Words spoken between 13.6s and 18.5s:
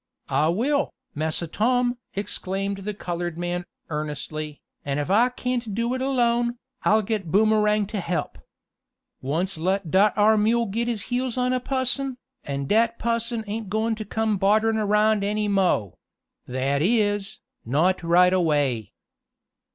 goin' t' come bodderin' around any mo' that is, not right